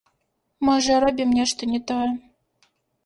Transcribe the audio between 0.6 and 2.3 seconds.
Можа, робім нешта не тое.